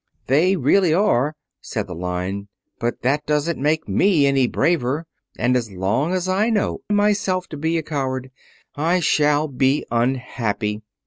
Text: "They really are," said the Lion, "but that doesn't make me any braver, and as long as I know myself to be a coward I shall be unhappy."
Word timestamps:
"They 0.25 0.55
really 0.55 0.95
are," 0.95 1.35
said 1.61 1.85
the 1.85 1.93
Lion, 1.93 2.47
"but 2.79 3.03
that 3.03 3.23
doesn't 3.27 3.61
make 3.61 3.87
me 3.87 4.25
any 4.25 4.47
braver, 4.47 5.05
and 5.37 5.55
as 5.55 5.69
long 5.71 6.11
as 6.15 6.27
I 6.27 6.49
know 6.49 6.79
myself 6.91 7.47
to 7.49 7.57
be 7.57 7.77
a 7.77 7.83
coward 7.83 8.31
I 8.75 8.99
shall 8.99 9.47
be 9.47 9.85
unhappy." 9.91 10.81